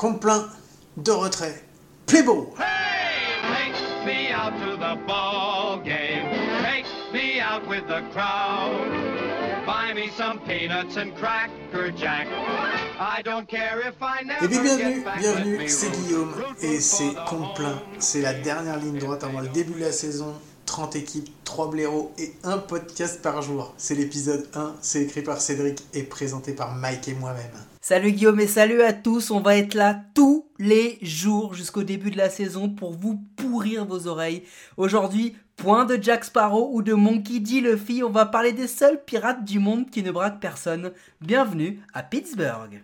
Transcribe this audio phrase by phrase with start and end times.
[0.00, 0.48] compte plein
[0.96, 1.62] de retrait.
[2.06, 6.24] Playbo Hey, take me out to the ball game.
[6.62, 8.88] Take me out with the crowd.
[9.66, 12.28] Buy me some peanuts and cracker jack.
[12.98, 16.32] I don't care if I never Et bien bienvenue, bienvenue, c'est Guillaume
[16.62, 17.78] et c'est home.
[17.98, 20.32] C'est la dernière ligne droite avant le début de la saison.
[20.64, 23.74] 30 équipes, 3 blaireaux et un podcast par jour.
[23.76, 27.69] C'est l'épisode 1, c'est écrit par Cédric et présenté par Mike et moi-même.
[27.82, 32.10] Salut Guillaume et salut à tous, on va être là tous les jours jusqu'au début
[32.10, 34.42] de la saison pour vous pourrir vos oreilles.
[34.76, 37.62] Aujourd'hui, point de Jack Sparrow ou de Monkey D.
[37.62, 40.92] Luffy, on va parler des seuls pirates du monde qui ne braquent personne.
[41.22, 42.82] Bienvenue à Pittsburgh.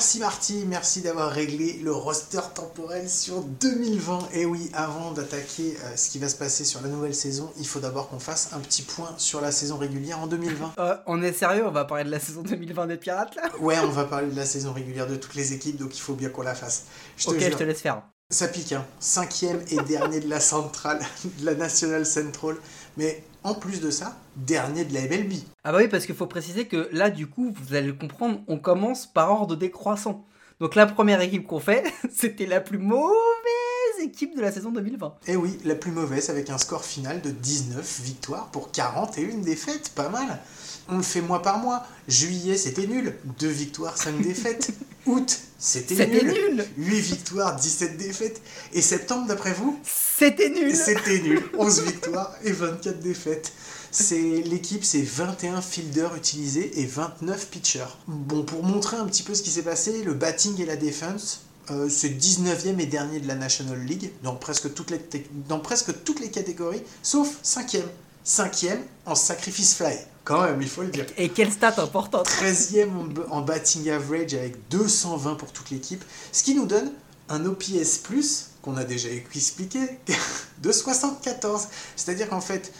[0.00, 4.30] Merci Marty, merci d'avoir réglé le roster temporel sur 2020.
[4.32, 7.66] Et oui, avant d'attaquer euh, ce qui va se passer sur la nouvelle saison, il
[7.66, 10.72] faut d'abord qu'on fasse un petit point sur la saison régulière en 2020.
[10.78, 13.42] Euh, on est sérieux, on va parler de la saison 2020 des pirates là?
[13.60, 16.14] Ouais, on va parler de la saison régulière de toutes les équipes, donc il faut
[16.14, 16.84] bien qu'on la fasse.
[17.18, 17.50] Je Ok, jure.
[17.52, 18.00] je te laisse faire.
[18.32, 18.86] Ça pique, hein.
[19.00, 21.00] Cinquième et dernier de la centrale,
[21.40, 22.56] de la National Central.
[23.00, 25.32] Mais en plus de ça, dernier de la MLB.
[25.64, 28.42] Ah bah oui, parce qu'il faut préciser que là, du coup, vous allez le comprendre,
[28.46, 30.26] on commence par ordre décroissant.
[30.60, 33.14] Donc la première équipe qu'on fait, c'était la plus mauvaise
[34.02, 35.14] équipe de la saison 2020.
[35.28, 39.92] Et oui, la plus mauvaise avec un score final de 19 victoires pour 41 défaites.
[39.94, 40.38] Pas mal.
[40.90, 41.86] On le fait mois par mois.
[42.06, 43.16] Juillet, c'était nul.
[43.38, 44.72] 2 victoires, 5 défaites.
[45.10, 46.24] Août, c'était nul.
[46.24, 48.40] nul 8 victoires, 17 défaites.
[48.72, 49.78] Et septembre, d'après vous?
[49.84, 51.42] C'était nul C'était nul.
[51.58, 53.52] 11 victoires et 24 défaites.
[53.90, 57.96] C'est l'équipe, c'est 21 fielders utilisés et 29 pitchers.
[58.06, 61.42] Bon, pour montrer un petit peu ce qui s'est passé, le batting et la défense,
[61.70, 65.00] euh, c'est 19e et dernier de la National League dans presque toutes les,
[65.48, 67.82] dans presque toutes les catégories, sauf 5e.
[68.24, 69.96] 5e en sacrifice fly.
[70.24, 71.06] Quand même, il faut le dire.
[71.16, 72.88] Et quelle stat importante 13e
[73.30, 76.92] en, batting average avec 220 pour toute l'équipe, ce qui nous donne
[77.28, 79.78] un OPS plus qu'on a déjà expliqué
[80.62, 81.68] de 74.
[81.96, 82.72] C'est-à-dire qu'en fait,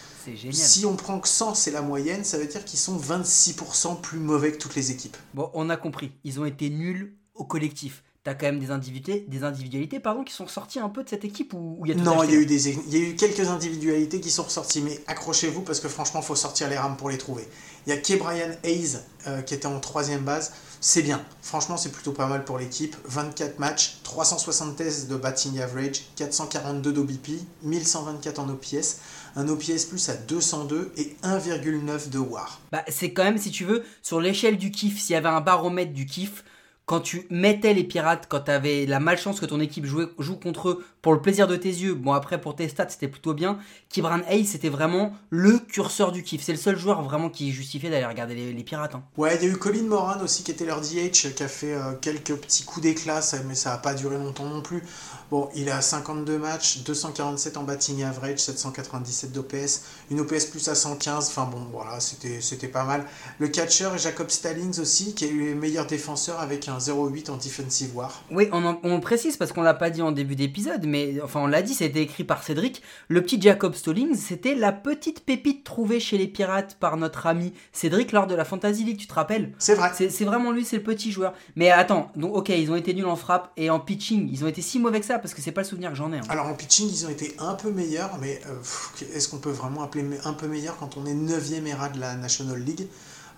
[0.52, 4.18] si on prend que 100 c'est la moyenne, ça veut dire qu'ils sont 26% plus
[4.18, 5.16] mauvais que toutes les équipes.
[5.34, 8.02] Bon, on a compris, ils ont été nuls au collectif.
[8.22, 11.24] T'as quand même des individualités, des individualités pardon, qui sont sorties un peu de cette
[11.24, 13.08] équipe où il y a tout Non, il y, a eu des, il y a
[13.08, 16.98] eu quelques individualités qui sont ressorties, mais accrochez-vous parce que franchement, faut sortir les rames
[16.98, 17.48] pour les trouver.
[17.86, 20.52] Il y a Kay Brian Hayes euh, qui était en troisième base.
[20.82, 21.24] C'est bien.
[21.40, 22.94] Franchement, c'est plutôt pas mal pour l'équipe.
[23.06, 27.28] 24 matchs, 373 de batting average, 442 d'OBP,
[27.62, 28.98] 1124 en OPS,
[29.36, 32.60] un OPS plus à 202 et 1,9 de WAR.
[32.70, 35.40] Bah, c'est quand même, si tu veux, sur l'échelle du kiff, s'il y avait un
[35.40, 36.44] baromètre du kiff,
[36.90, 40.84] quand tu mettais les pirates, quand t'avais la malchance que ton équipe joue contre eux
[41.02, 44.20] pour le plaisir de tes yeux, bon après pour tes stats c'était plutôt bien, Kibran
[44.28, 46.42] Hayes c'était vraiment le curseur du kiff.
[46.42, 48.94] C'est le seul joueur vraiment qui justifiait d'aller regarder les, les pirates.
[48.94, 49.02] hein.
[49.16, 51.72] Ouais, il y a eu Colin Moran aussi qui était leur DH, qui a fait
[51.74, 54.82] euh, quelques petits coups d'éclat, mais ça n'a pas duré longtemps non plus.
[55.30, 60.74] Bon, il a 52 matchs, 247 en batting average, 797 d'OPS, une OPS plus à
[60.74, 63.06] 115, enfin bon, voilà, c'était pas mal.
[63.38, 67.36] Le catcher Jacob Stallings aussi, qui a eu les meilleurs défenseurs avec un 0,8 en
[67.36, 68.22] defensive war.
[68.30, 71.20] Oui, on, en- on le précise parce qu'on l'a pas dit en début d'épisode, mais
[71.22, 72.82] enfin on l'a dit, c'était écrit par Cédric.
[73.08, 77.54] Le petit Jacob Stallings, c'était la petite pépite trouvée chez les pirates par notre ami
[77.72, 79.52] Cédric lors de la Fantasy League, tu te rappelles?
[79.58, 79.90] C'est vrai.
[79.96, 81.32] C'est vraiment lui, c'est le petit joueur.
[81.56, 84.48] Mais attends, donc ok, ils ont été nuls en frappe et en pitching, ils ont
[84.48, 86.18] été si mauvais que ça parce que c'est pas le souvenir que j'en ai.
[86.18, 86.22] hein.
[86.28, 89.82] Alors en pitching, ils ont été un peu meilleurs, mais euh, est-ce qu'on peut vraiment
[89.82, 92.86] appeler un peu meilleur quand on est 9e ERA de la National League?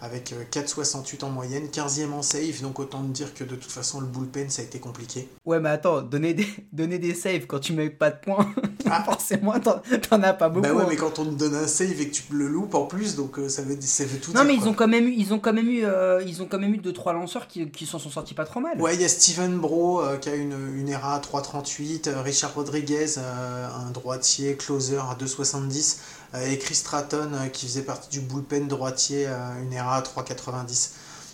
[0.03, 3.71] Avec euh, 4,68 en moyenne, 15e en save, donc autant te dire que de toute
[3.71, 5.29] façon le bullpen ça a été compliqué.
[5.47, 8.53] Ouais, mais attends, donner des, donner des saves quand tu mets pas de points,
[8.91, 9.05] Ah.
[9.05, 10.67] forcément t'en as pas beaucoup.
[10.67, 10.87] Bah ouais, hein.
[10.91, 13.39] mais quand on te donne un save et que tu le loupes en plus, donc
[13.39, 14.49] euh, ça veut, ça veut tout Non dire.
[14.49, 14.69] mais ils quoi.
[14.71, 16.79] ont quand même eu, ils ont quand même eu, euh, ils ont quand même eu
[16.79, 18.79] deux trois lanceurs qui, qui s'en sont sortis pas trop mal.
[18.83, 22.21] Ouais, il y a Steven Bro euh, qui a une, une ERA à 3,38, euh,
[22.23, 25.99] Richard Rodriguez, euh, un droitier closer à 2,70,
[26.35, 30.03] euh, et Chris Stratton euh, qui faisait partie du bullpen droitier, euh, une ERA à
[30.03, 30.91] 3,90.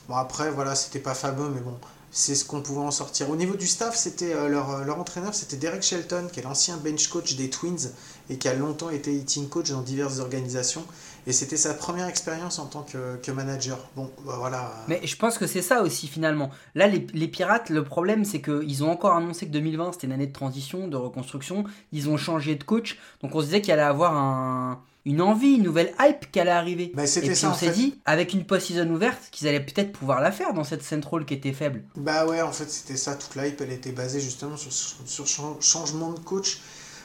[0.09, 1.77] Bon, après, voilà, c'était pas fameux, mais bon,
[2.11, 3.29] c'est ce qu'on pouvait en sortir.
[3.31, 6.43] Au niveau du staff, c'était euh, leur, euh, leur entraîneur, c'était Derek Shelton, qui est
[6.43, 7.91] l'ancien bench coach des Twins
[8.31, 10.85] et qui a longtemps été hitting coach dans diverses organisations.
[11.27, 13.79] Et c'était sa première expérience en tant que, que manager.
[13.97, 14.73] Bon, bah, voilà.
[14.89, 16.51] Mais je pense que c'est ça aussi finalement.
[16.75, 20.15] Là, les, les pirates, le problème c'est qu'ils ont encore annoncé que 2020 c'était une
[20.15, 21.65] année de transition, de reconstruction.
[21.93, 25.55] Ils ont changé de coach, donc on se disait qu'il allait avoir un, une envie,
[25.55, 26.93] une nouvelle hype qui allait arriver.
[26.95, 30.21] Bah, Et puis ça on s'est dit, avec une post-season ouverte, qu'ils allaient peut-être pouvoir
[30.21, 31.83] la faire dans cette Central qui était faible.
[31.97, 33.15] Bah ouais, en fait, c'était ça.
[33.15, 36.61] Toute l'hype, elle était basée justement sur, sur chan- changement de coach.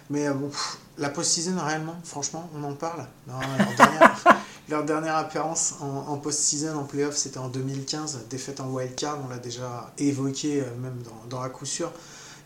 [0.10, 3.08] Mais euh, bon, pff, la post-season, réellement, franchement, on en parle.
[3.26, 4.24] Non, leur, dernière,
[4.70, 8.26] leur dernière apparence en, en post-season, en playoff, c'était en 2015.
[8.30, 11.90] Défaite en wildcard, on l'a déjà évoqué, euh, même dans, dans la coup sûr.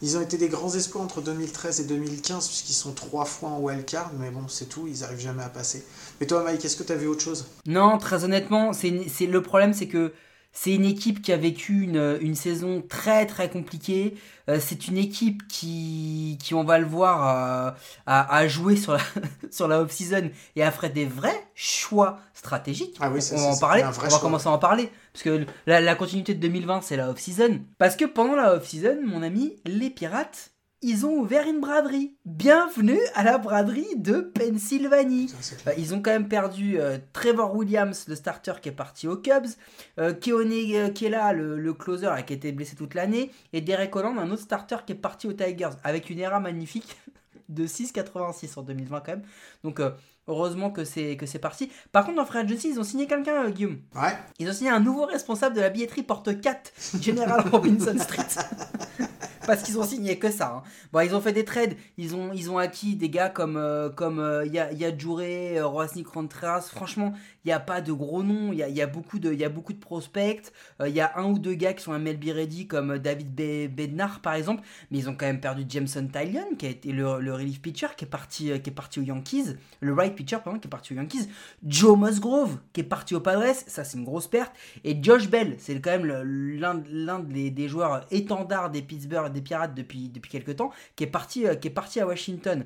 [0.02, 3.60] Ils ont été des grands espoirs entre 2013 et 2015, puisqu'ils sont trois fois en
[3.60, 4.12] wildcard.
[4.20, 5.84] Mais bon, c'est tout, ils n'arrivent jamais à passer.
[6.20, 7.46] Mais toi, Mike, est-ce que tu as vu autre chose?
[7.66, 10.14] Non, très honnêtement, c'est le problème, c'est que
[10.60, 14.18] c'est une équipe qui a vécu une, une saison très très compliquée.
[14.50, 17.72] Euh, c'est une équipe qui, qui on va le voir, euh,
[18.08, 19.00] a, a joué sur la,
[19.52, 22.98] sur la off-season et a fait des vrais choix stratégiques.
[23.00, 23.84] Ah oui, on va en parler.
[23.84, 24.18] On va choix.
[24.20, 24.90] commencer à en parler.
[25.14, 27.60] Parce que la, la continuité de 2020, c'est la off-season.
[27.78, 32.16] Parce que pendant la off-season, mon ami, les pirates, ils ont ouvert une braderie.
[32.26, 35.34] Bienvenue à la braderie de Pennsylvanie.
[35.66, 39.18] Euh, Ils ont quand même perdu euh, Trevor Williams, le starter qui est parti aux
[39.18, 39.48] Cubs,
[40.00, 43.62] euh, Keone euh, là, le, le closer là, qui a été blessé toute l'année, et
[43.62, 46.96] Derek Holland, un autre starter qui est parti aux Tigers, avec une ERA magnifique
[47.50, 49.24] de 6,86 en 2020 quand même.
[49.64, 49.90] Donc euh,
[50.28, 51.72] heureusement que c'est que c'est parti.
[51.92, 53.80] Par contre, dans Free Agency, ils ont signé quelqu'un, Guillaume.
[53.96, 56.72] Ouais, Ils ont signé un nouveau responsable de la billetterie porte 4,
[57.02, 58.28] General Robinson Street.
[59.48, 60.58] Parce qu'ils ont signé que ça.
[60.58, 60.64] hein.
[60.92, 61.76] Bon, ils ont fait des trades.
[61.98, 64.46] Ils ont, ils acquis des gars comme, euh, comme euh,
[65.58, 66.62] euh, Roasnik Contreras.
[66.62, 67.14] Franchement,
[67.48, 68.52] il n'y a pas de gros noms.
[68.52, 70.52] Il y a, y a beaucoup de, y a beaucoup de prospects.
[70.82, 73.00] Euh, Il y a un ou deux gars qui sont un MLB ready, comme euh,
[73.00, 74.64] David Be- Bednar, par exemple.
[74.92, 78.04] Mais ils ont quand même perdu Jameson Tylion, qui a été le, relief pitcher, qui
[78.04, 79.56] est, parti, euh, qui est parti aux Yankees.
[79.80, 81.30] Le right pitcher, pardon, qui est parti aux Yankees.
[81.66, 83.46] Joe Musgrove, qui est parti aux Padres.
[83.66, 84.52] Ça, c'est une grosse perte.
[84.84, 89.74] Et Josh Bell, c'est quand même l'un des, des joueurs étendards des Pittsburgh, des Pirates
[89.74, 92.66] depuis, depuis quelques temps, qui est parti, qui est parti à Washington.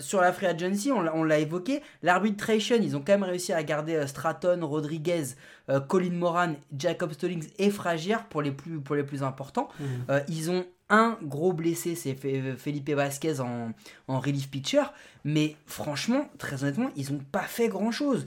[0.00, 3.52] Sur la free agency, on, l'a- on l'a évoqué, l'arbitration, ils ont quand même réussi
[3.52, 5.24] à garder euh, Stratton, Rodriguez,
[5.68, 9.68] euh, Colin Moran, Jacob Stallings et Frazier pour les plus, pour les plus importants.
[9.80, 9.86] Mhm.
[10.10, 13.72] Euh, ils ont un gros blessé, c'est Fe- Felipe Vasquez en,
[14.08, 14.82] en relief pitcher.
[15.24, 18.24] Mais franchement, très honnêtement, ils n'ont pas fait grand chose.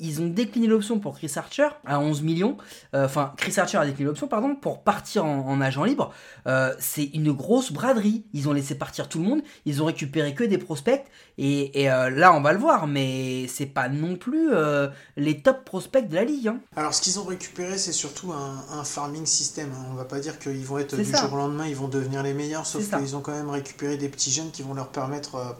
[0.00, 2.56] ils ont décliné l'option pour Chris Archer à 11 millions.
[2.94, 6.12] Euh, Enfin, Chris Archer a décliné l'option, pardon, pour partir en, en agent libre.
[6.46, 8.24] Euh, c'est une grosse braderie.
[8.32, 9.42] Ils ont laissé partir tout le monde.
[9.66, 11.04] Ils ont récupéré que des prospects.
[11.36, 12.86] Et, et, euh, là, on va le voir.
[12.86, 16.48] Mais c'est pas non plus euh, les top prospects de la ligue.
[16.48, 16.58] hein.
[16.76, 19.68] Alors, ce qu'ils ont récupéré, c'est surtout un, un farming system.
[19.74, 19.84] hein.
[19.90, 21.20] On va pas dire qu'ils vont être du ça.
[21.22, 24.08] jour au lendemain, ils vont devenir les meilleurs, sauf qu'ils ont quand même récupéré des
[24.08, 25.52] petits jeunes qui vont leur permettre euh,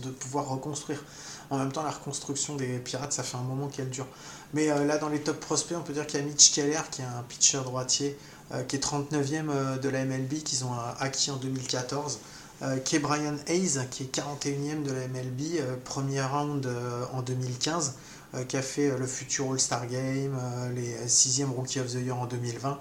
[0.00, 1.02] de pouvoir reconstruire.
[1.50, 4.06] En même temps, la reconstruction des pirates, ça fait un moment qu'elle dure.
[4.54, 6.80] Mais euh, là, dans les top prospects, on peut dire qu'il y a Mitch Keller,
[6.90, 8.18] qui est un pitcher droitier,
[8.52, 12.18] euh, qui est 39e euh, de la MLB, qu'ils ont acquis en 2014.
[12.60, 16.68] Euh, qui est Brian Hayes, qui est 41e de la MLB, premier round
[17.12, 17.94] en 2015
[18.34, 20.36] euh, qui a fait le futur All-Star Game,
[20.74, 22.78] les 6e Rookie of the Year en 2020,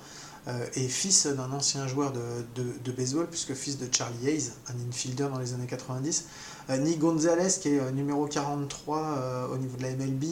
[0.48, 4.90] euh, et fils d'un ancien joueur de, de baseball, puisque fils de Charlie Hayes, un
[4.90, 6.26] infielder dans les années 90.
[6.70, 10.24] Euh, Nick Gonzalez, qui est euh, numéro 43 euh, au niveau de la MLB,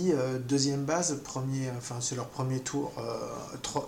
[0.47, 2.91] deuxième base, premier, enfin c'est leur premier tour,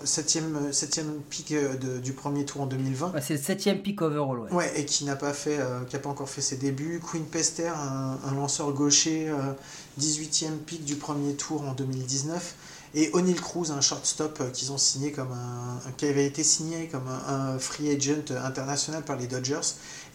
[0.04, 3.14] septième, septième pick de- du premier tour en 2020.
[3.14, 4.40] Ouais, c'est le septième pick overall.
[4.40, 4.52] Ouais.
[4.54, 5.60] Ouais, et qui n'a pas fait,
[5.90, 7.00] qui a pas encore fait ses débuts.
[7.00, 9.54] Quinn Pester, un, un lanceur gaucher, euh,
[10.00, 12.56] 18e pick du premier tour en 2019.
[12.96, 16.42] Et O'Neill Cruz, un shortstop euh, qu'ils ont signé comme un, un- qui avait été
[16.42, 19.60] signé comme un, un free agent international par les Dodgers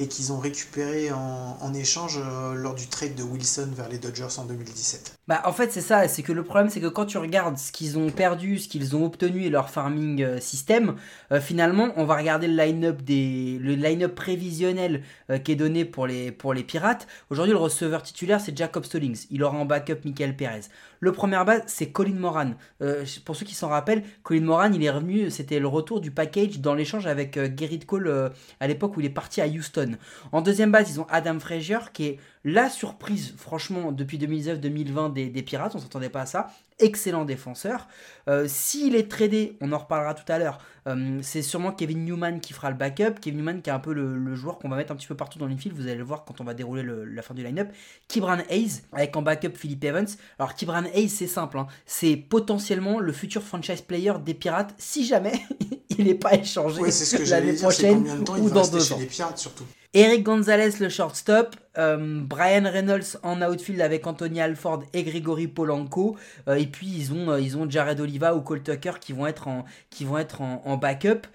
[0.03, 4.39] et qu'ils ont récupéré en, échange euh, lors du trade de Wilson vers les Dodgers
[4.39, 5.17] en 2017.
[5.29, 6.09] Bah, en fait, c'est ça.
[6.09, 8.97] C'est que le problème, c'est que quand tu regardes ce qu'ils ont perdu, ce qu'ils
[8.97, 10.97] ont obtenu et leur farming euh, system,
[11.31, 15.85] euh, finalement, on va regarder le line-up des, le line-up prévisionnel euh, qui est donné
[15.85, 17.07] pour les, pour les Pirates.
[17.31, 19.27] Aujourd'hui, le receveur titulaire, c'est Jacob Stallings.
[19.31, 20.63] Il aura en backup Michael Perez.
[21.01, 22.51] Le premier base, c'est Colin Moran.
[22.83, 26.11] Euh, pour ceux qui s'en rappellent, Colin Moran, il est revenu, c'était le retour du
[26.11, 29.92] package dans l'échange avec Gerrit Cole à l'époque où il est parti à Houston.
[30.33, 35.29] En deuxième base, ils ont Adam Frazier, qui est la surprise, franchement, depuis 2019-2020 des,
[35.29, 36.49] des Pirates, on s'attendait pas à ça.
[36.81, 37.87] Excellent défenseur.
[38.29, 40.59] Euh, S'il est tradé, on en reparlera tout à l'heure,
[40.89, 43.21] euh, c'est sûrement Kevin Newman qui fera le backup.
[43.21, 45.15] Kevin Newman qui est un peu le, le joueur qu'on va mettre un petit peu
[45.15, 47.45] partout dans l'infield, vous allez le voir quand on va dérouler le- la fin du
[47.45, 47.69] line-up.
[48.09, 50.09] Kibran Hayes, avec en backup Philippe Evans.
[50.41, 51.69] Alors Kibran Hayes, c'est simple, hein.
[51.87, 55.35] c'est potentiellement le futur franchise player des Pirates si jamais
[55.97, 58.05] il n'est pas échangé Oui, c'est ce que j'allais l'année prochaine
[58.41, 58.99] ou dans deux chez ans.
[58.99, 59.65] les Pirates surtout.
[59.95, 61.57] Eric Gonzalez, le shortstop.
[61.79, 66.17] Euh, Brian Reynolds en outfield avec Anthony Alford et Grigory Polanco.
[66.49, 69.27] Euh, et puis ils ont, euh, ils ont Jared Oliva ou Cole Tucker qui vont
[69.27, 71.27] être en, qui vont être en, backup.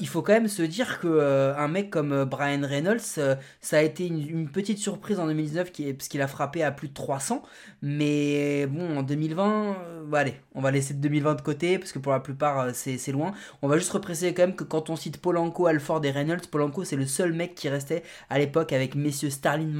[0.00, 4.06] il faut quand même se dire que un mec comme Brian Reynolds, ça a été
[4.06, 7.42] une, petite surprise en 2019 qui parce qu'il a frappé à plus de 300.
[7.80, 9.76] Mais bon, en 2020,
[10.06, 13.32] bah, allez, on va laisser 2020 de côté parce que pour la plupart c'est loin.
[13.62, 16.84] On va juste repréciser quand même que quand on cite Polanco, Alford et Reynolds, Polanco
[16.84, 19.72] c'est le seul mec qui restait à l'époque avec messieurs Starlin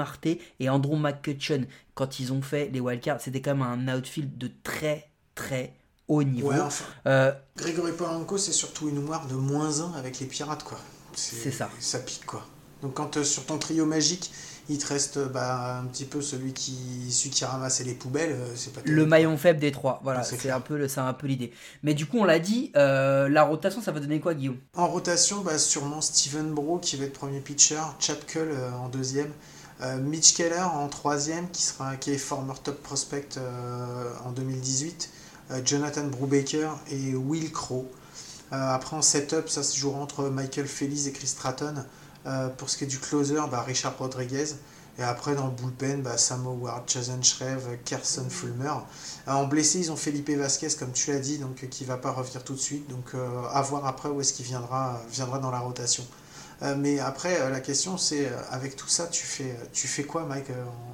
[0.60, 3.20] et Andrew McCutcheon quand ils ont fait les wildcards.
[3.20, 5.74] C'était quand même un outfield de très très
[6.08, 6.50] haut niveau.
[6.50, 6.58] Ouais,
[7.06, 10.78] euh, Grégory Polanco, c'est surtout une noire de moins 1 avec les pirates, quoi.
[11.14, 11.70] C'est ça.
[11.78, 12.46] Ça pique, quoi.
[12.82, 14.32] Donc quand euh, sur ton trio magique,
[14.68, 18.46] il te reste bah, un petit peu celui qui, celui qui ramassait les poubelles, euh,
[18.54, 21.52] c'est pas Le maillon faible des trois, voilà, c'est un peu, c'est un peu l'idée.
[21.82, 24.58] Mais du coup, on l'a dit, la rotation, ça va donner quoi, Guillaume?
[24.76, 28.50] En rotation, bah, sûrement Steven Bro qui va être premier pitcher, Chad Cull
[28.80, 29.30] en deuxième,
[29.82, 35.10] euh, Mitch Keller en troisième, qui, sera, qui est former top prospect euh, en 2018.
[35.50, 37.90] Euh, Jonathan Brubaker et Will Crow.
[38.50, 41.84] après en setup, ça se jouera entre Michael Feliz et Chris Stratton.
[42.56, 44.54] Pour ce qui est du closer, bah, Richard Rodriguez.
[44.98, 48.74] Et après, dans le bullpen, bah, Sam Howard, Jason Shreve, Carson Fulmer.
[49.26, 52.44] en blessé, ils ont Felipe Vasquez, comme tu l'as dit, donc qui va pas revenir
[52.44, 52.88] tout de suite.
[52.90, 53.14] Donc,
[53.52, 56.04] à voir après où est-ce qu'il viendra, viendra dans la rotation.
[56.62, 60.04] Euh, mais après, euh, la question, c'est euh, avec tout ça, tu fais, tu fais
[60.04, 60.46] quoi, Mike,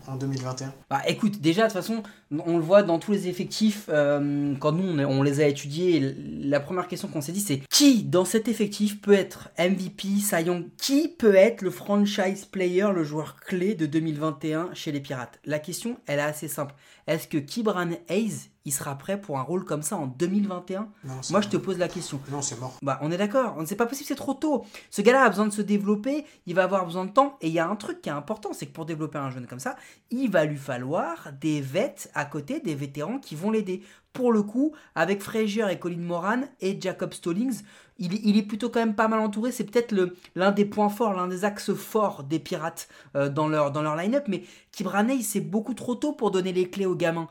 [0.06, 3.88] en, 2021 Bah écoute, déjà, de toute façon, on le voit dans tous les effectifs,
[3.88, 8.24] quand nous, on, les a étudiés, la première question qu'on s'est dit, c'est qui dans
[8.24, 10.44] cet effectif peut être MVP, Cy
[10.78, 15.38] Qui peut être le franchise player, le joueur clé de 2021 chez les Pirates?
[15.44, 16.74] La question, elle est assez simple.
[17.08, 20.88] Est-ce que Kibran Hayes, il sera prêt pour un rôle comme ça en 2021
[21.30, 22.20] Moi, je te pose la question.
[22.30, 22.76] Non, c'est mort.
[22.82, 23.56] Bah, on est d'accord.
[23.64, 24.66] C'est pas possible, c'est trop tôt.
[24.90, 27.38] Ce gars-là a besoin de se développer, il va avoir besoin de temps.
[27.40, 29.46] Et il y a un truc qui est important, c'est que pour développer un jeune
[29.46, 29.76] comme ça,
[30.10, 33.82] il va lui falloir des vets à côté, des vétérans qui vont l'aider.
[34.12, 37.62] Pour le coup, avec Frazier et Colin Moran et Jacob Stallings,
[37.98, 39.52] il, est plutôt quand même pas mal entouré.
[39.52, 39.94] C'est peut-être
[40.34, 43.96] l'un des points forts, l'un des axes forts des Pirates euh, dans leur, dans leur
[43.96, 44.24] line-up.
[44.28, 47.28] Mais Kibraney, c'est beaucoup trop tôt pour donner les clés aux gamins.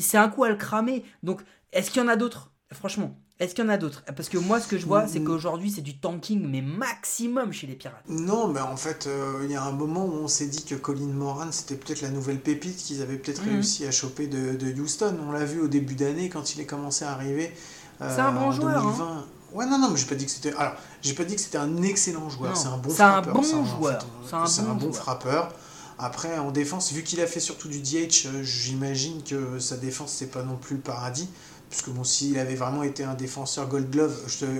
[0.00, 1.04] C'est un coup à le cramer.
[1.22, 1.42] Donc,
[1.72, 2.50] est-ce qu'il y en a d'autres?
[2.72, 4.02] Franchement, est-ce qu'il y en a d'autres?
[4.16, 7.66] Parce que moi, ce que je vois, c'est qu'aujourd'hui, c'est du tanking, mais maximum chez
[7.66, 8.02] les Pirates.
[8.08, 10.74] Non, mais en fait, euh, il y a un moment où on s'est dit que
[10.74, 13.50] Colin Moran, c'était peut-être la nouvelle pépite qu'ils avaient peut-être mm.
[13.50, 15.14] réussi à choper de, Houston.
[15.28, 17.52] On l'a vu au début d'année, quand il est commencé à arriver.
[18.00, 18.82] Euh, c'est un bon joueur.
[18.82, 19.04] 2020.
[19.04, 19.24] Hein.
[19.56, 20.54] Ouais, non, non, mais j'ai pas dit que c'était.
[20.54, 22.54] Alors, j'ai pas dit que c'était un excellent joueur.
[22.54, 23.34] C'est un bon frappeur.
[23.34, 24.06] Un bon joueur.
[24.46, 25.50] C'est un, bon, frappeur.
[25.98, 30.12] Après, en défense, vu qu'il a fait surtout du DH, euh, j'imagine que sa défense,
[30.12, 31.30] c'est pas non plus le paradis.
[31.70, 34.14] Puisque bon, s'il avait vraiment été un défenseur Gold Glove,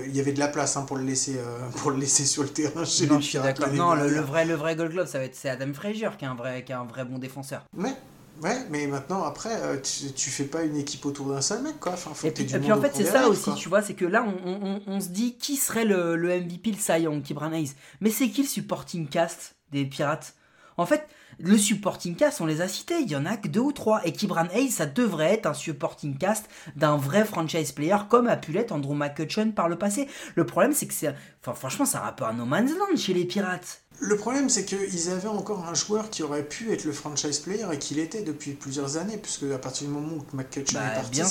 [0.07, 2.41] il y avait de la place hein, pour, le laisser, euh, pour le laisser sur
[2.41, 3.71] le terrain chez non, Je suis d'accord.
[3.71, 6.27] Non, le, vrai, le vrai Gold Glove, ça va être c'est Adam Frazier qui est
[6.27, 7.63] un vrai, qui est un vrai bon défenseur.
[7.77, 7.95] Mais
[8.41, 11.79] Ouais, mais maintenant, après, euh, tu, tu, fais pas une équipe autour d'un seul mec,
[11.79, 11.93] quoi.
[11.93, 14.05] Enfin, faut et puis, et puis en fait, c'est ça aussi, tu vois, c'est que
[14.05, 17.23] là, on, on, on, se dit qui serait le, le MVP, le Cy Young,
[18.01, 20.35] Mais c'est qui le supporting cast des Pirates?
[20.77, 21.07] En fait,
[21.39, 24.05] le supporting cast, on les a cités, il y en a que deux ou trois.
[24.05, 28.37] Et Kibran Hayes, ça devrait être un supporting cast d'un vrai franchise player, comme a
[28.37, 30.07] pu l'être Andrew McCutcheon par le passé.
[30.35, 31.13] Le problème, c'est que c'est.
[31.41, 33.81] Enfin, franchement, ça un peu un no man's land chez les Pirates.
[33.99, 37.65] Le problème, c'est qu'ils avaient encore un joueur qui aurait pu être le franchise player
[37.73, 40.95] et qu'il était depuis plusieurs années, puisque à partir du moment où McCutcheon bah, est
[40.95, 41.21] parti,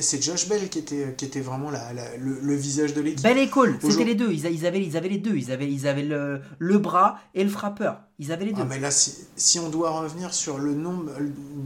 [0.00, 3.22] c'est Josh, Bell qui était, qui était vraiment la, le, visage de l'équipe.
[3.22, 4.32] Bell et Cole, c'était les deux.
[4.32, 5.36] Ils, avaient, ils avaient les deux.
[5.36, 8.05] Ils avaient, ils avaient le, le bras et le frappeur.
[8.18, 8.62] Ils avaient les deux.
[8.62, 11.10] Ah, mais là, si, si, on doit revenir sur le nombre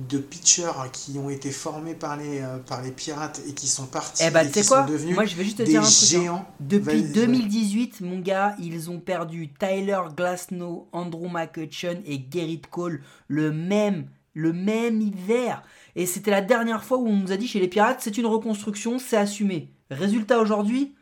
[0.08, 3.86] de pitchers qui ont été formés par les, euh, par les pirates et qui sont
[3.86, 5.84] partis eh ben, et qui quoi sont devenus Moi, je vais juste te dire un
[5.84, 5.94] truc.
[5.94, 6.06] Hein.
[6.06, 6.46] Géants.
[6.58, 13.52] Depuis 2018, mon gars, ils ont perdu Tyler Glasnow, Andrew McCutcheon et Gerrit Cole le
[13.52, 15.62] même, le même hiver.
[15.94, 18.26] Et c'était la dernière fois où on nous a dit chez les pirates, c'est une
[18.26, 19.70] reconstruction, c'est assumé.
[19.88, 20.94] Résultat aujourd'hui,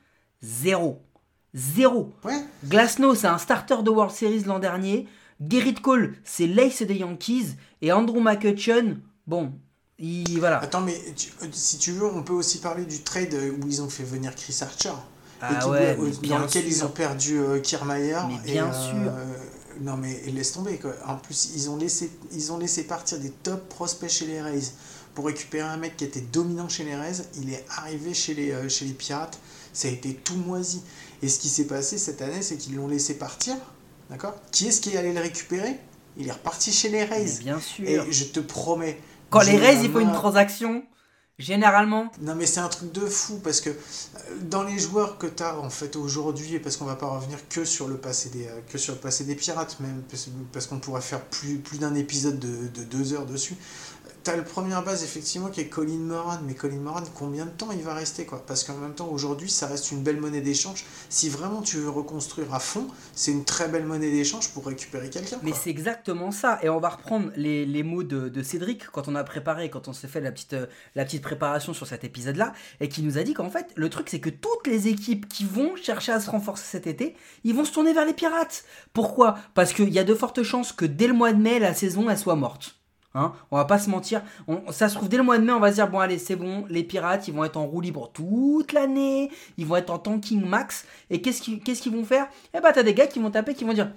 [0.43, 1.00] zéro.
[1.55, 2.12] Zéro.
[2.25, 2.45] Ouais.
[2.67, 5.09] Glasnow, c'est un starter de World Series l'an dernier.
[5.40, 7.57] Gerrit Cole, c'est l'ace des Yankees.
[7.80, 9.52] Et Andrew McCutcheon, bon,
[9.99, 10.59] il, voilà.
[10.59, 11.00] Attends, mais
[11.52, 14.57] si tu veux, on peut aussi parler du trade où ils ont fait venir Chris
[14.61, 14.92] Archer.
[15.40, 15.97] Ah ouais,
[16.28, 18.16] dans lequel ils ont perdu euh, Kiermaier.
[18.28, 19.12] Mais bien euh, sûr.
[19.83, 20.78] non, mais laisse tomber.
[20.78, 20.95] Quoi.
[21.07, 24.73] En plus, ils ont, laissé, ils ont laissé partir des top prospects chez les Rays
[25.14, 27.23] pour récupérer un mec qui était dominant chez les Rays.
[27.40, 29.38] Il est arrivé chez les, euh, chez les Pirates.
[29.73, 30.83] Ça a été tout moisi.
[31.23, 33.57] Et ce qui s'est passé cette année, c'est qu'ils l'ont laissé partir.
[34.11, 34.35] D'accord?
[34.53, 35.79] Qui est-ce qui est allé le récupérer?
[36.17, 37.38] Il est reparti chez les Rays.
[37.41, 37.88] bien sûr.
[37.88, 39.00] Et je te promets.
[39.31, 40.83] Quand les Rays, il faut une transaction,
[41.38, 43.75] Généralement, Non mais c'est un truc de fou parce que euh,
[44.43, 47.38] dans les joueurs que tu as en fait aujourd'hui, et parce qu'on va pas revenir
[47.49, 50.67] que sur le passé des, euh, que sur le passé des pirates, même parce, parce
[50.67, 53.55] qu'on pourrait faire plus, plus d'un épisode de, de deux heures dessus,
[54.28, 57.50] tu as le premier base effectivement qui est Colin Moran, mais Colin Moran combien de
[57.50, 58.44] temps il va rester quoi?
[58.44, 60.85] Parce qu'en même temps aujourd'hui ça reste une belle monnaie d'échange.
[61.08, 65.08] Si vraiment tu veux reconstruire à fond, c'est une très belle monnaie d'échange pour récupérer
[65.08, 65.38] quelqu'un.
[65.42, 66.58] Mais c'est exactement ça.
[66.62, 69.88] Et on va reprendre les, les mots de, de Cédric quand on a préparé, quand
[69.88, 73.16] on s'est fait la petite, euh, la petite préparation sur cet épisode-là, et qui nous
[73.16, 76.20] a dit qu'en fait, le truc, c'est que toutes les équipes qui vont chercher à
[76.20, 78.64] se renforcer cet été, ils vont se tourner vers les pirates.
[78.92, 79.38] Pourquoi?
[79.54, 82.11] Parce qu'il y a de fortes chances que dès le mois de mai, la saison,
[82.11, 82.77] elle soit morte.
[83.18, 84.22] Hein on va pas se mentir.
[84.70, 86.37] Ça se trouve, dès le mois de mai, on va se dire bon, allez, c'est
[86.37, 89.98] bon, les pirates, ils vont être en roue libre toute l'année, ils vont être en
[89.98, 90.87] tanking max.
[91.10, 92.28] Et qu'est-ce qu'ils qu'est-ce qu'ils vont faire?
[92.54, 93.90] Eh bah, t'as des gars qui vont taper, qui vont dire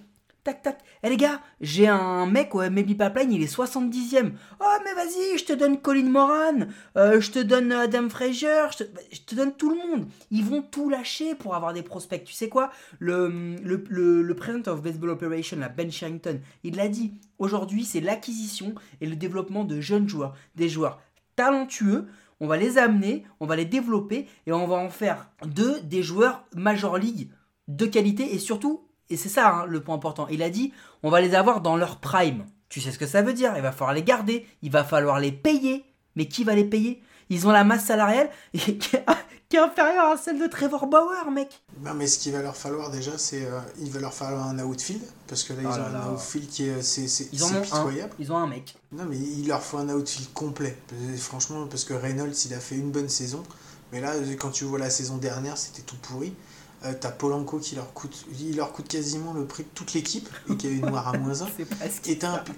[0.44, 0.80] tac tac.
[1.04, 4.32] Eh les gars, j'ai un mec au MLB Pipeline, il est 70ème.
[4.60, 6.68] Oh mais vas-y, je te donne Colin Moran,
[6.98, 10.08] euh, je te donne Adam Frazier, je te, donne tout le monde.
[10.32, 12.24] Ils vont tout lâcher pour avoir des prospects.
[12.24, 12.72] Tu sais quoi?
[13.00, 17.14] Le, le, le, le President of Baseball Operation, la Ben Sherrington, il l'a dit.
[17.40, 21.02] Aujourd'hui, c'est l'acquisition et le développement de jeunes joueurs, des joueurs
[21.36, 22.08] talentueux.
[22.40, 26.04] On va les amener, on va les développer et on va en faire d'eux des
[26.04, 27.30] joueurs Major League
[27.68, 28.82] de qualité et surtout,
[29.12, 31.76] et c'est ça hein, le point important, il a dit on va les avoir dans
[31.76, 32.46] leur prime.
[32.70, 33.54] Tu sais ce que ça veut dire?
[33.58, 35.86] Il va falloir les garder, il va falloir les payer.
[36.16, 37.02] Mais qui va les payer?
[37.30, 41.62] Ils ont la masse salariale qui est, inférieure à celle de Trevor Bauer, mec.
[41.82, 44.60] Non, mais ce qu'il va leur falloir déjà, c'est euh, il va leur falloir un
[44.60, 47.40] outfield parce que là ils Oh ont là un outfield qui est c'est c'est Ils
[47.40, 47.62] c'est ont un.
[47.62, 48.14] pitoyable.
[48.20, 48.76] Ils ont un mec.
[48.94, 50.78] Non, mais il leur faut un outfield complet.
[51.18, 53.44] Franchement, parce que Reynolds, il a fait une bonne saison.
[53.92, 56.34] Mais là, quand tu vois la saison dernière, c'était tout pourri.
[56.84, 60.28] Euh, T'as Polanco qui leur coûte, il leur coûte quasiment le prix de toute l'équipe
[60.50, 61.48] et qui a une noire à moins 1.
[61.58, 62.54] C'est pas ce Et t'as un pi-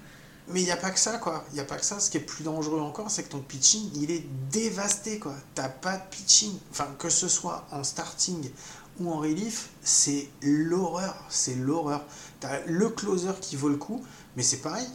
[0.48, 1.44] Mais il n'y a pas que ça, quoi.
[1.52, 2.00] Il n'y a pas que ça.
[2.00, 5.36] Ce qui est plus dangereux encore, c'est que ton pitching, il est dévasté, quoi.
[5.56, 6.58] T'as pas de pitching.
[6.72, 8.50] Enfin, que ce soit en starting
[9.00, 11.16] ou en relief, c'est l'horreur.
[11.30, 12.06] C'est l'horreur.
[12.40, 14.04] T'as le closer qui vaut le coup,
[14.38, 14.88] mais c'est pareil.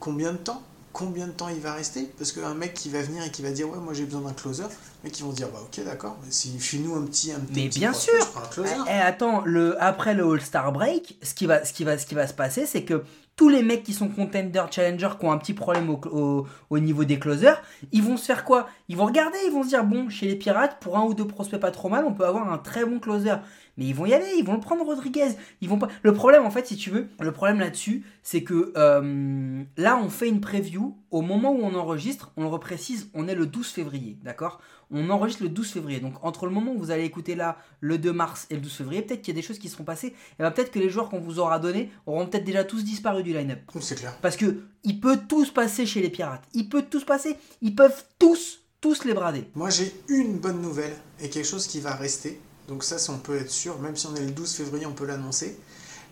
[0.00, 0.62] Combien de temps
[0.96, 3.50] Combien de temps il va rester Parce qu'un mec qui va venir et qui va
[3.50, 4.64] dire Ouais, moi j'ai besoin d'un closer,
[5.04, 6.16] mais qui vont dire Bah, ok, d'accord.
[6.24, 7.32] mais Si, file-nous un petit.
[7.32, 8.14] Un petit Mais petit bien sûr.
[8.50, 8.72] closer.
[8.86, 12.06] Eh, eh, attends, le, après le All-Star Break, ce qui, va, ce, qui va, ce
[12.06, 13.04] qui va se passer, c'est que
[13.36, 16.78] tous les mecs qui sont contender, challenger, qui ont un petit problème au, au, au
[16.78, 17.62] niveau des closers,
[17.92, 18.66] ils vont se faire quoi?
[18.88, 21.26] Ils vont regarder, ils vont se dire, bon, chez les Pirates, pour un ou deux
[21.26, 23.34] prospects pas trop mal, on peut avoir un très bon closer.
[23.76, 25.30] Mais ils vont y aller, ils vont le prendre Rodriguez.
[25.60, 25.88] Ils vont pas.
[26.02, 30.08] Le problème, en fait, si tu veux, le problème là-dessus, c'est que euh, là, on
[30.08, 30.96] fait une preview.
[31.10, 34.60] Au moment où on enregistre, on le reprécise, on est le 12 février, d'accord?
[34.90, 36.00] On enregistre le 12 février.
[36.00, 38.72] Donc, entre le moment où vous allez écouter là, le 2 mars et le 12
[38.72, 40.08] février, peut-être qu'il y a des choses qui seront passées.
[40.08, 43.22] Et ben, peut-être que les joueurs qu'on vous aura donnés auront peut-être déjà tous disparu
[43.22, 43.60] du line-up.
[43.80, 44.16] C'est clair.
[44.20, 46.44] Parce que il peut tout se passer chez les pirates.
[46.54, 47.36] Il peut tout se passer.
[47.62, 49.50] Ils peuvent tous, tous les brader.
[49.54, 52.40] Moi, j'ai une bonne nouvelle et quelque chose qui va rester.
[52.68, 55.06] Donc ça, on peut être sûr, même si on est le 12 février, on peut
[55.06, 55.58] l'annoncer.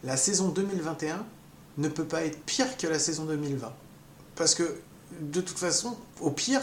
[0.04, 1.24] La saison 2021
[1.78, 3.72] ne peut pas être pire que la saison 2020.
[4.36, 4.76] Parce que,
[5.20, 6.62] de toute façon, au pire,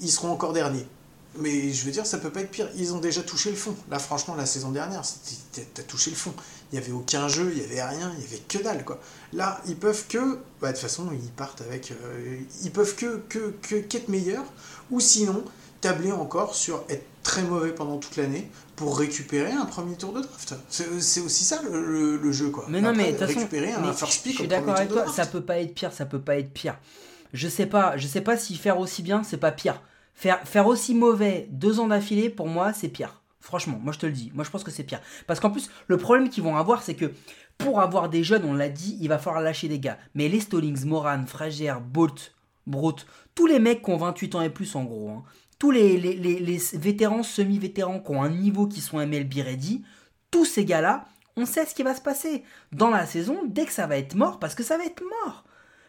[0.00, 0.86] ils seront encore derniers.
[1.38, 2.68] Mais je veux dire, ça peut pas être pire.
[2.76, 3.74] Ils ont déjà touché le fond.
[3.90, 5.02] Là, franchement, la saison dernière,
[5.74, 6.34] t'as touché le fond.
[6.70, 9.00] Il n'y avait aucun jeu, il n'y avait rien, il n'y avait que dalle, quoi.
[9.32, 10.38] Là, ils peuvent que...
[10.60, 11.90] Bah, de toute façon, ils partent avec...
[11.90, 14.44] euh, ils peuvent que, que, que qu'être meilleurs.
[14.90, 15.42] Ou sinon,
[15.82, 20.22] tabler encore sur être très mauvais pendant toute l'année pour récupérer un premier tour de
[20.22, 20.54] draft.
[20.68, 22.64] C'est aussi ça le, le- le jeu, quoi.
[22.68, 24.76] Mais non, Après, mais de façon, récupérer mais un first je pick suis au d'accord
[24.76, 25.06] avec toi.
[25.12, 26.78] Ça peut pas être pire, ça peut pas être pire.
[27.34, 29.82] Je sais pas, je sais pas si faire aussi bien, c'est pas pire.
[30.14, 33.20] Faire, faire aussi mauvais deux ans d'affilée, pour moi, c'est pire.
[33.40, 34.30] Franchement, moi je te le dis.
[34.34, 35.00] Moi je pense que c'est pire.
[35.26, 37.12] Parce qu'en plus, le problème qu'ils vont avoir, c'est que
[37.58, 39.98] pour avoir des jeunes, on l'a dit, il va falloir lâcher des gars.
[40.14, 42.34] Mais les Stallings, Moran, Frazier, Bolt,
[42.66, 45.22] Brut, tous les mecs qui ont 28 ans et plus en gros, hein,
[45.62, 45.96] tous les,
[46.72, 49.84] vétérans, semi-vétérans qui ont un niveau qui sont MLB ready,
[50.32, 53.70] tous ces gars-là, on sait ce qui va se passer dans la saison dès que
[53.70, 55.44] ça va être mort, parce que ça va être mort.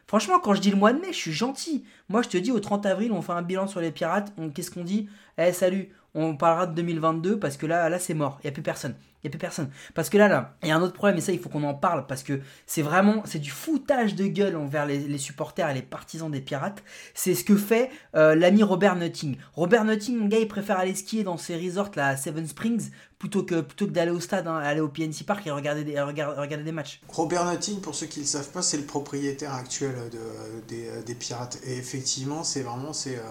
[0.06, 1.86] Franchement, quand je dis le mois de mai, je suis gentil.
[2.08, 4.32] Moi, je te dis, au 30 avril, on fait un bilan sur les pirates.
[4.54, 5.10] Qu'est-ce qu'on dit?
[5.40, 8.40] Eh, salut, on parlera de 2022 parce que là, là c'est mort.
[8.44, 8.96] Il n'y a plus personne.
[9.24, 9.70] Il n'y a plus personne.
[9.94, 11.64] Parce que là, là, il y a un autre problème, et ça, il faut qu'on
[11.64, 15.74] en parle parce que c'est vraiment, c'est du foutage de gueule envers les, supporters et
[15.74, 16.84] les partisans des pirates.
[17.14, 19.38] C'est ce que fait euh, l'ami Robert Nutting.
[19.54, 22.92] Robert Nutting, mon gars, il préfère aller skier dans ses resorts, là, à Seven Springs,
[23.18, 26.72] plutôt que, plutôt que d'aller au stade, hein, aller au PNC Park et regarder des,
[26.74, 27.00] matchs.
[27.08, 30.90] Robert Nutting, pour ceux qui ne le savent pas, c'est le propriétaire actuel de, des,
[31.06, 31.60] des Pirates.
[31.66, 32.92] Et effectivement, c'est vraiment.
[32.92, 33.22] c'est euh,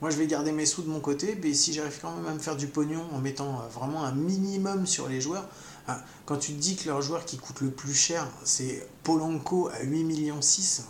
[0.00, 2.32] moi, je vais garder mes sous de mon côté, mais si j'arrive quand même à
[2.34, 5.46] me faire du pognon en mettant euh, vraiment un minimum sur les joueurs,
[5.88, 9.68] hein, quand tu te dis que leur joueur qui coûte le plus cher, c'est Polanco
[9.68, 10.84] à 8 millions 6,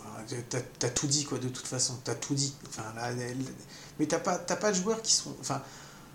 [0.79, 1.97] t'as tout dit, quoi, de toute façon.
[2.03, 2.53] T'as tout dit.
[2.69, 3.09] Enfin, là,
[3.99, 5.35] mais t'as pas, pas de joueurs qui sont.
[5.41, 5.61] Enfin,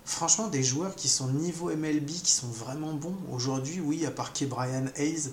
[0.05, 3.17] franchement, des joueurs qui sont niveau MLB, qui sont vraiment bons.
[3.31, 5.31] Aujourd'hui, oui, à part Brian Hayes.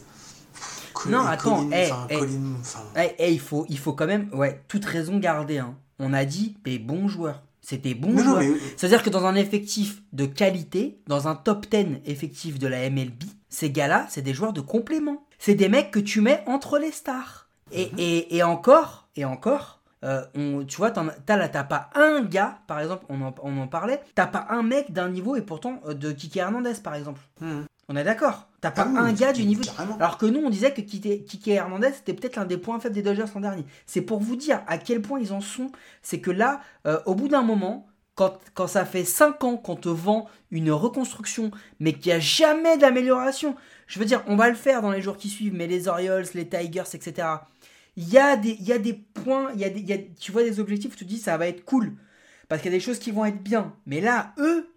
[0.93, 2.19] Col- Non, attends, Colin- hey, hey.
[2.19, 2.55] Colin-
[3.33, 5.57] il, faut, il faut quand même, ouais, toute raison garder.
[5.59, 5.75] Hein.
[5.99, 7.41] On a dit des bons joueurs.
[7.95, 8.39] Bons Non, non, joueurs.
[8.41, 12.89] mais- C'est-à-dire que dans un effectif de qualité, dans un top 10 effectif de la
[12.89, 15.25] MLB, ces gars-là, c'est des joueurs de complément.
[15.39, 17.47] C'est des mecs que tu mets entre les stars.
[17.71, 17.91] Et, Mhm.
[17.99, 22.59] et, et encore, et encore, euh, on, tu vois, t'as là, t'as pas un gars,
[22.67, 25.79] par exemple, on en, on en parlait, t'as pas un mec d'un niveau et pourtant
[25.87, 27.21] euh, de Kiki Hernandez, par exemple.
[27.41, 27.65] Mhm.
[27.89, 29.61] On est d'accord T'as pas Ah oui, un gars du niveau.
[29.61, 29.97] carrément.
[29.97, 32.95] Alors que nous, on disait que Kike Kike Hernandez, c'était peut-être l'un des points faibles
[32.95, 33.65] des Dodgers l'an dernier.
[33.85, 35.69] C'est pour vous dire à quel point ils en sont.
[36.01, 37.85] C'est que là, euh, au bout d'un moment,
[38.15, 42.19] quand, quand ça fait 5 ans qu'on te vend une reconstruction, mais qu'il n'y a
[42.19, 43.55] jamais d'amélioration,
[43.87, 46.25] je veux dire, on va le faire dans les jours qui suivent, mais les Orioles,
[46.35, 47.27] les Tigers, etc.
[47.95, 49.93] Il y a des, il y a des points, il y a des, il y
[49.93, 51.93] a- tu vois des objectifs où tu te dis ça va être cool.
[52.49, 53.73] Parce qu'il y a des choses qui vont être bien.
[53.85, 54.67] Mais là, eux,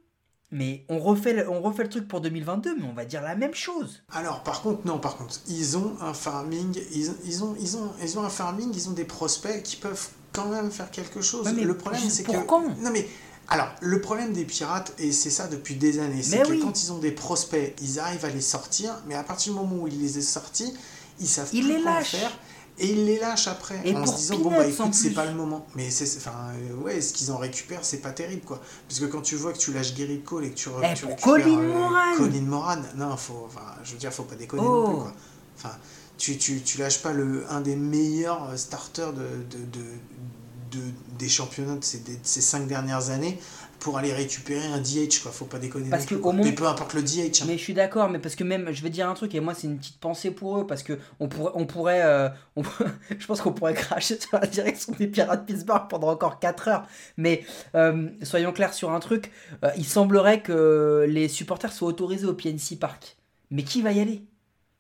[0.53, 3.35] mais on refait, le, on refait le truc pour 2022, mais on va dire la
[3.35, 4.03] même chose.
[4.13, 7.91] Alors, par contre, non, par contre, ils ont un farming, ils, ils ont, ils, ont,
[8.03, 11.47] ils ont un farming, ils ont des prospects qui peuvent quand même faire quelque chose.
[11.47, 12.33] Ouais, mais le problème, c'est que.
[12.33, 13.07] Non, mais.
[13.49, 16.61] Alors, le problème des pirates, et c'est ça depuis des années, c'est que oui.
[16.61, 19.77] quand ils ont des prospects, ils arrivent à les sortir, mais à partir du moment
[19.83, 20.75] où ils les ont sortis,
[21.21, 22.11] ils savent Ils plus les quoi lâchent.
[22.11, 22.37] faire.
[22.79, 25.33] Et ils les lâchent après, Et en se disant, bon, bah écoute, c'est pas le
[25.33, 25.67] moment.
[25.77, 28.61] Mais c'est, enfin, euh, ouais, ce qu'ils en récupèrent, c'est pas terrible, quoi.
[28.87, 31.07] Parce que quand tu vois que tu lâches Gary Cole et que tu, Eh, tu
[31.07, 32.17] récupères Colin Moran.
[32.19, 34.75] Colin Moran, non, faut, enfin, je veux dire, faut pas déconner Oh.
[34.89, 35.13] non plus, quoi.
[35.57, 35.75] Enfin,
[36.19, 40.93] tu, tu, tu lâches pas le, un des meilleurs euh, starters de, de, de, de-
[41.19, 43.39] des championnats de ces, de ces cinq dernières années
[43.81, 45.31] pour aller récupérer un DH, quoi.
[45.33, 46.31] Faut pas déconner Parce plus, que quoi.
[46.33, 47.43] au moins- Mais peu importe le DH.
[47.43, 47.45] hein.
[47.47, 49.55] Mais je suis d'accord, mais parce que même, je vais dire un truc, et moi
[49.55, 52.63] c'est une petite pensée pour eux, parce que on pourrait, on pourrait, euh, on-
[53.19, 56.69] je pense qu'on pourrait cracher sur la direction des Pirates de Pittsburgh pendant encore 4
[56.69, 56.87] heures.
[57.17, 59.31] Mais euh, soyons clairs sur un truc,
[59.65, 63.17] euh, il semblerait que les supporters soient autorisés au PNC Park.
[63.51, 64.23] Mais qui va y aller?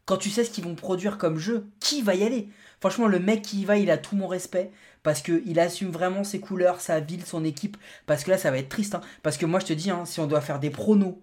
[0.07, 2.49] Quand tu sais ce qu'ils vont produire comme jeu, qui va y aller?
[2.87, 4.71] Franchement, le mec qui y va, il a tout mon respect.
[5.03, 7.77] Parce qu'il assume vraiment ses couleurs, sa ville, son équipe.
[8.07, 8.95] Parce que là, ça va être triste.
[8.95, 9.01] hein.
[9.25, 11.17] Parce que moi, je te dis, hein, si on doit faire des pronos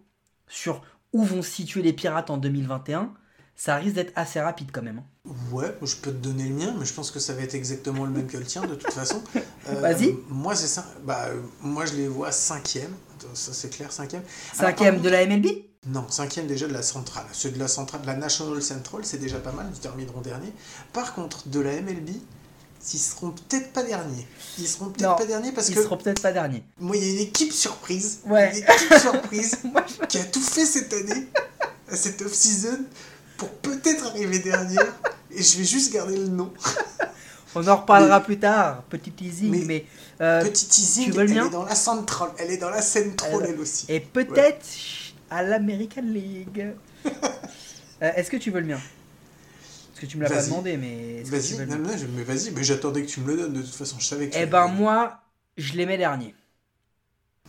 [0.47, 0.81] sur
[1.13, 3.13] où vont se situer les pirates en 2021,
[3.55, 4.99] ça risque d'être assez rapide quand même.
[4.99, 5.31] hein.
[5.53, 8.03] Ouais, je peux te donner le mien, mais je pense que ça va être exactement
[8.03, 9.21] le même que le tien de toute façon.
[9.69, 10.13] Euh, Vas-y.
[10.27, 10.85] Moi, c'est ça.
[11.05, 12.91] Bah, euh, moi, je les vois cinquième.
[13.33, 14.21] Ça, c'est clair, cinquième.
[14.59, 15.47] Alors, Cinquième de la MLB
[15.85, 17.25] Non, cinquième déjà de la centrale.
[17.33, 20.51] Ceux de la centrale, de la National Central, c'est déjà pas mal, ils termineront dernier.
[20.93, 22.09] Par contre, de la MLB,
[22.93, 24.25] ils seront peut-être pas derniers.
[24.59, 26.63] Ils seront peut-être pas derniers parce Ils que seront peut-être pas derniers.
[26.79, 28.19] moi, il y a une équipe surprise.
[28.25, 28.51] Ouais.
[28.51, 31.27] Une équipe surprise Moi, je- qui a tout fait cette année,
[31.89, 32.79] à cette off-season,
[33.37, 34.93] pour peut-être arriver dernière.
[35.31, 36.51] Et je vais juste garder le nom.
[37.55, 39.85] On en reparlera plus tard, petit teasing, mais, Mais-
[40.21, 42.29] euh, Petit teasing, tu veux le elle est dans la Central.
[42.37, 43.85] Elle est dans la Central, Elle- elle aussi.
[43.89, 44.65] et peut-être
[45.29, 46.73] à l'American League.
[48.01, 48.79] Euh, est-ce que tu veux le mien?
[49.91, 52.63] Parce que tu me l'as pas demandé, mais tu Vas-y, non, non, mais vas-y, mais
[52.63, 54.67] j'attendais que tu me le donnes de toute façon, je savais que tu Eh ben
[54.67, 55.21] moi,
[55.55, 56.35] je les mets dernier.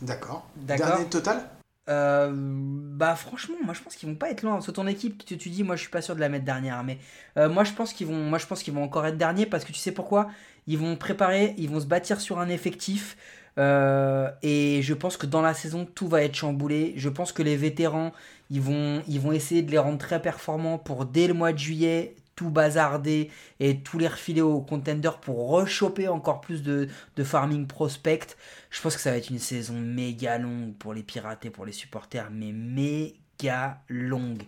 [0.01, 0.47] D'accord.
[0.55, 0.87] D'accord.
[0.87, 1.49] Dernier total?
[1.87, 4.59] Euh, bah franchement, moi je pense qu'ils vont pas être loin.
[4.61, 6.83] C'est ton équipe que tu dis, moi je suis pas sûr de la mettre dernière,
[6.83, 6.97] mais
[7.37, 9.65] euh, moi je pense qu'ils vont, moi je pense qu'ils vont encore être derniers parce
[9.65, 10.29] que tu sais pourquoi?
[10.67, 13.17] Ils vont préparer, ils vont se bâtir sur un effectif
[13.57, 16.93] euh, et je pense que dans la saison tout va être chamboulé.
[16.97, 18.11] Je pense que les vétérans,
[18.49, 22.49] ils vont, essayer de les rendre très performants pour dès le mois de juillet tout
[22.49, 26.89] bazarder et tous les refiler aux contenders pour rechoper encore plus de,
[27.23, 28.35] farming prospect.
[28.69, 31.71] Je pense que ça va être une saison méga longue pour les pirates pour les
[31.71, 34.43] supporters, mais méga longue.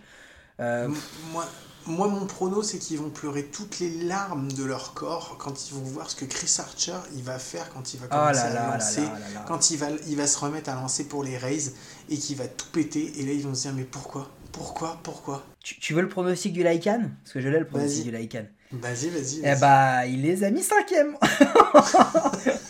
[0.60, 0.90] Euh,
[1.32, 1.46] Moi,
[1.86, 5.74] moi, mon prono, c'est qu'ils vont pleurer toutes les larmes de leur corps quand ils
[5.74, 8.46] vont voir ce que Chris Archer il va faire quand il va oh commencer là
[8.46, 9.02] à là lancer.
[9.02, 9.46] là.
[9.48, 11.72] Quand il va, il va se remettre à lancer pour les Rays
[12.10, 13.14] et qu'il va tout péter.
[13.20, 14.30] Et là, ils vont se dire Mais pourquoi?
[14.52, 15.00] Pourquoi?
[15.04, 15.46] Pourquoi?
[15.64, 17.04] Tu, tu veux le pronostic du Lycan?
[17.24, 18.46] Parce que je l'ai le pronostic du Lycan.
[18.74, 19.42] Vas-y, vas-y.
[19.46, 21.16] Eh bah, il les a mis cinquième.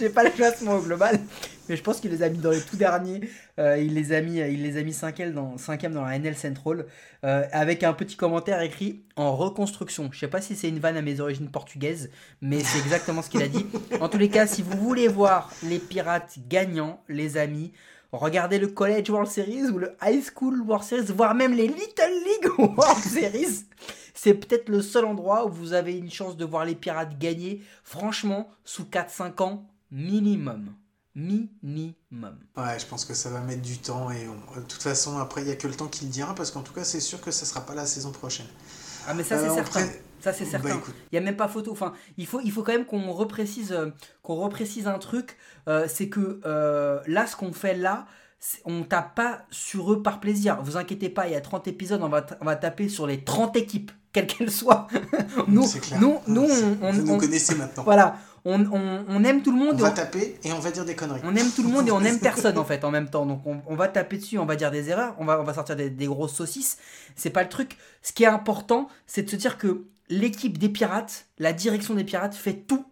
[0.00, 1.20] J'ai pas le classement au global,
[1.68, 3.20] mais je pense qu'il les a mis dans les tout derniers.
[3.58, 6.86] Euh, il les a mis, il les a mis cinquième dans, dans la NL Central,
[7.22, 10.08] euh, avec un petit commentaire écrit en reconstruction.
[10.10, 12.10] Je sais pas si c'est une vanne à mes origines portugaises,
[12.40, 13.66] mais c'est exactement ce qu'il a dit.
[14.00, 17.72] En tous les cas, si vous voulez voir les Pirates gagnants, les amis.
[18.12, 22.24] Regardez le College World Series ou le High School World Series, voire même les Little
[22.24, 23.66] League World Series.
[24.14, 27.62] C'est peut-être le seul endroit où vous avez une chance de voir les Pirates gagner,
[27.84, 30.72] franchement, sous 4-5 ans minimum.
[31.14, 32.36] Minimum.
[32.56, 34.10] Ouais, je pense que ça va mettre du temps.
[34.10, 36.34] Et on- de toute façon, après, il n'y a que le temps qui le dira.
[36.34, 38.46] Parce qu'en tout cas, c'est sûr que ça sera pas la saison prochaine.
[39.08, 39.80] Ah mais ça c'est Euh, certain.
[39.86, 40.80] pré- Ça c'est Bah, certain.
[41.10, 41.72] Il y a même pas photo.
[41.72, 43.86] Enfin, il faut, il faut quand même qu'on reprécise, euh,
[44.22, 45.36] qu'on reprécise un truc.
[45.68, 46.40] euh, c'est que
[47.06, 48.06] là, ce qu'on fait là,
[48.64, 50.58] on tape pas sur eux par plaisir.
[50.62, 53.22] Vous inquiétez pas, il y a 30 épisodes, on va, on va taper sur les
[53.24, 54.88] 30 équipes, quelles qu'elles soient.
[55.48, 56.00] nous, C'est clair.
[56.00, 57.84] nous, nous, on, on- Vous nous on- connaissez maintenant.
[57.84, 59.78] voilà, on, on- on aime tout le On monde.
[59.78, 61.20] et va on- taper et on va dire des conneries.
[61.24, 63.26] on aime tout le monde et on aime personne en fait en même temps.
[63.26, 65.54] Donc on, on va taper dessus, on va dire des erreurs, on va, on va
[65.54, 66.78] sortir des, des grosses saucisses.
[67.16, 67.76] C'est pas le truc.
[68.02, 72.04] Ce qui est important, c'est de se dire que l'équipe des pirates, la direction des
[72.04, 72.84] pirates fait tout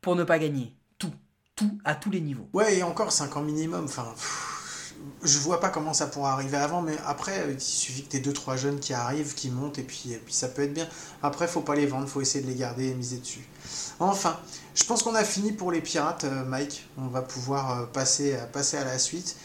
[0.00, 0.74] pour ne pas gagner.
[0.98, 1.12] Tout.
[1.56, 2.48] Tout à tous les niveaux.
[2.54, 3.84] Ouais, et encore 5 ans minimum.
[3.84, 4.49] Enfin, pff,
[5.22, 8.20] je vois pas comment ça pourra arriver avant, mais après, euh, il suffit que t'aies
[8.20, 10.88] 2-3 jeunes qui arrivent, qui montent, et puis, ça peut être bien.
[11.22, 13.46] Après, faut pas les vendre, faut essayer de les garder et miser dessus.
[13.98, 14.38] Enfin,
[14.74, 16.88] je pense qu'on a fini pour les pirates, euh, Mike.
[16.96, 19.36] On va pouvoir euh, passer, passer à la suite.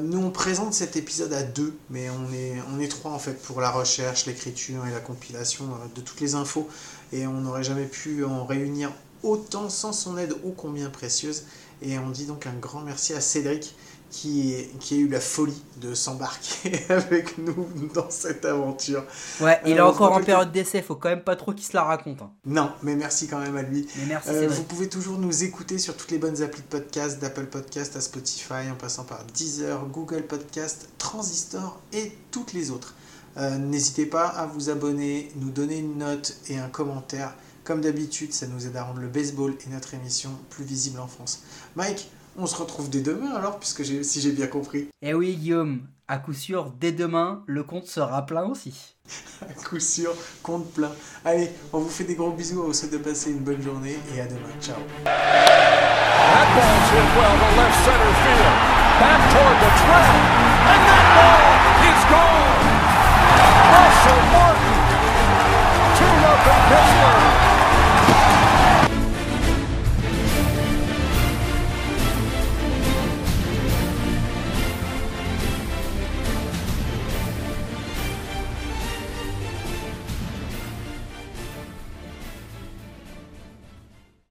[0.00, 3.40] Nous, on présente cet épisode à deux, mais on est, on est trois en fait
[3.40, 6.68] pour la recherche, l'écriture et la compilation de toutes les infos.
[7.12, 8.90] Et on n'aurait jamais pu en réunir
[9.22, 11.44] autant sans son aide ô combien précieuse.
[11.80, 13.76] Et on dit donc un grand merci à Cédric
[14.12, 19.02] qui, qui a eu la folie de s'embarquer avec nous dans cette aventure.
[19.40, 21.74] Ouais, il est Euh, encore en période d'essai, faut quand même pas trop qu'il se
[21.74, 22.22] la raconte.
[22.22, 22.30] hein.
[22.46, 23.88] Non, mais merci quand même à lui.
[23.96, 27.18] Mais merci Euh, vous pouvez toujours nous écouter sur toutes les bonnes applis de podcast,
[27.20, 32.94] d'Apple Podcast à Spotify, en passant par Deezer, Google Podcast, Transistor et toutes les autres.
[33.38, 37.34] Euh, N'hésitez pas à vous abonner, nous donner une note et un commentaire.
[37.64, 41.06] Comme d'habitude, ça nous aide à rendre le baseball et notre émission plus visible en
[41.06, 41.42] France.
[41.76, 44.88] Mike, on se retrouve dès demain alors, puisque si j'ai bien compris.
[45.02, 48.94] Eh oui, Guillaume, à coup sûr, dès demain, le compte sera plein aussi.
[49.42, 50.90] à coup sûr, compte plein.
[51.24, 53.98] Allez, on vous fait des gros bisous, on vous souhaite de passer une bonne journée
[54.14, 54.40] et à demain.
[54.60, 54.76] Ciao.